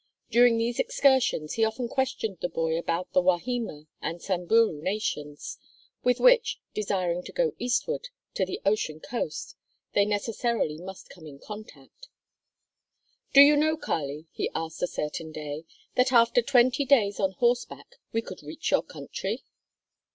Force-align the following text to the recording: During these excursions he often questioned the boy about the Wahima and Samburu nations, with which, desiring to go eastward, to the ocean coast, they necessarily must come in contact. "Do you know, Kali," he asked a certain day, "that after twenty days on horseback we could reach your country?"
During 0.31 0.57
these 0.57 0.79
excursions 0.79 1.53
he 1.53 1.63
often 1.63 1.87
questioned 1.87 2.39
the 2.41 2.49
boy 2.49 2.75
about 2.75 3.13
the 3.13 3.21
Wahima 3.21 3.85
and 4.01 4.19
Samburu 4.19 4.81
nations, 4.81 5.59
with 6.03 6.19
which, 6.19 6.59
desiring 6.73 7.21
to 7.21 7.31
go 7.31 7.51
eastward, 7.59 8.09
to 8.33 8.43
the 8.43 8.59
ocean 8.65 8.99
coast, 8.99 9.55
they 9.93 10.05
necessarily 10.05 10.79
must 10.79 11.11
come 11.11 11.27
in 11.27 11.37
contact. 11.37 12.07
"Do 13.33 13.41
you 13.41 13.55
know, 13.55 13.77
Kali," 13.77 14.25
he 14.31 14.49
asked 14.55 14.81
a 14.81 14.87
certain 14.87 15.31
day, 15.31 15.65
"that 15.95 16.11
after 16.11 16.41
twenty 16.41 16.83
days 16.83 17.19
on 17.19 17.33
horseback 17.33 17.97
we 18.11 18.23
could 18.23 18.41
reach 18.41 18.71
your 18.71 18.81
country?" 18.81 19.43